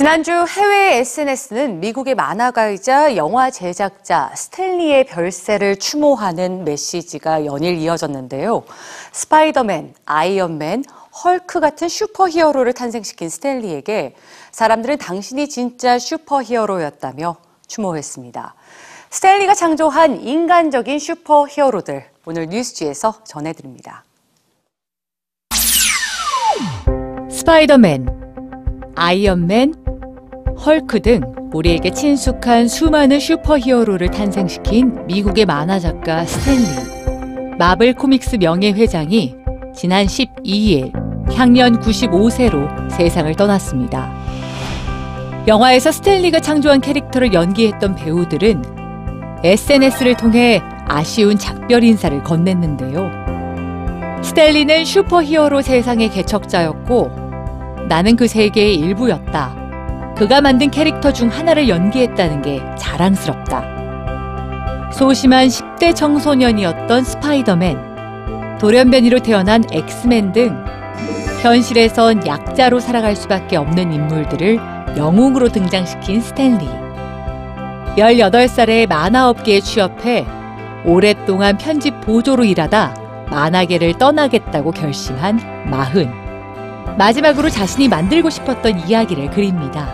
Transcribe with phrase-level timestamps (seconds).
[0.00, 8.62] 지난주 해외 SNS는 미국의 만화가이자 영화 제작자 스탠리의 별세를 추모하는 메시지가 연일 이어졌는데요.
[9.12, 10.84] 스파이더맨, 아이언맨,
[11.22, 14.14] 헐크 같은 슈퍼히어로를 탄생시킨 스탠리에게
[14.52, 18.54] 사람들은 당신이 진짜 슈퍼히어로였다며 추모했습니다.
[19.10, 24.04] 스탠리가 창조한 인간적인 슈퍼히어로들 오늘 뉴스G에서 전해드립니다.
[27.30, 28.29] 스파이더맨,
[29.02, 29.72] 아이언맨,
[30.62, 31.22] 헐크 등
[31.54, 37.56] 우리에게 친숙한 수많은 슈퍼히어로를 탄생시킨 미국의 만화 작가 스탠리.
[37.58, 39.36] 마블 코믹스 명예회장이
[39.74, 40.92] 지난 12일
[41.32, 44.12] 향년 95세로 세상을 떠났습니다.
[45.48, 48.62] 영화에서 스탠리가 창조한 캐릭터를 연기했던 배우들은
[49.42, 53.10] SNS를 통해 아쉬운 작별 인사를 건넸는데요.
[54.22, 57.19] 스탠리는 슈퍼히어로 세상의 개척자였고
[57.90, 60.14] 나는 그 세계의 일부였다.
[60.16, 64.92] 그가 만든 캐릭터 중 하나를 연기했다는 게 자랑스럽다.
[64.92, 70.64] 소심한 10대 청소년이었던 스파이더맨, 돌연변이로 태어난 엑스맨 등
[71.42, 74.60] 현실에선 약자로 살아갈 수밖에 없는 인물들을
[74.96, 76.68] 영웅으로 등장시킨 스탠리.
[77.96, 80.24] 18살에 만화업계에 취업해
[80.84, 82.94] 오랫동안 편집 보조로 일하다
[83.30, 86.29] 만화계를 떠나겠다고 결심한 마흔.
[86.98, 89.88] 마지막으로 자신이 만들고 싶었던 이야기를 그립니다.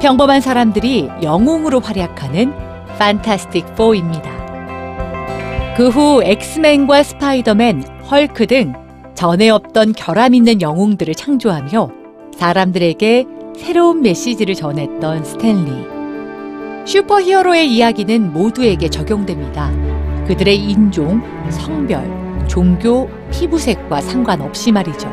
[0.00, 2.52] 평범한 사람들이 영웅으로 활약하는
[2.98, 4.42] 판타스틱 4입니다.
[5.76, 8.74] 그 후 엑스맨과 스파이더맨, 헐크 등
[9.14, 11.90] 전에 없던 결함 있는 영웅들을 창조하며
[12.36, 15.86] 사람들에게 새로운 메시지를 전했던 스탠리.
[16.84, 19.70] 슈퍼히어로의 이야기는 모두에게 적용됩니다.
[20.26, 25.08] 그들의 인종, 성별, 종교, 피부색과 상관없이 말이죠.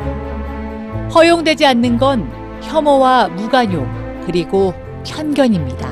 [1.13, 2.29] 허용되지 않는 건
[2.61, 3.87] 혐오와 무관용,
[4.25, 4.73] 그리고
[5.05, 5.89] 편견입니다.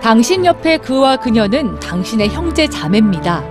[0.00, 3.42] 당신 옆에 그와 그녀는 당신의 형제 자매입니다.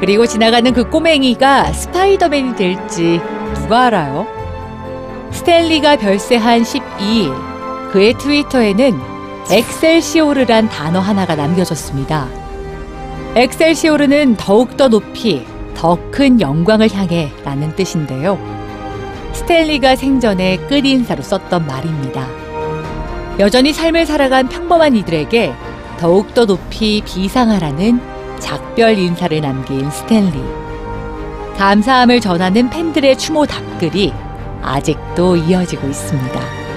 [0.00, 3.20] 그리고 지나가는 그 꼬맹이가 스파이더맨이 될지
[3.54, 4.26] 누가 알아요?
[5.30, 8.98] 스탠리가 별세한 12일, 그의 트위터에는
[9.50, 12.26] 엑셀시오르란 단어 하나가 남겨졌습니다.
[13.34, 18.57] 엑셀시오르는 더욱더 높이, 더 큰 영광을 향해 라는 뜻인데요.
[19.32, 22.26] 스탠리가 생전에 끝인사로 썼던 말입니다.
[23.38, 25.52] 여전히 삶을 살아간 평범한 이들에게
[25.98, 28.00] 더욱더 높이 비상하라는
[28.38, 30.42] 작별 인사를 남긴 스탠리.
[31.56, 34.12] 감사함을 전하는 팬들의 추모 답글이
[34.62, 36.67] 아직도 이어지고 있습니다.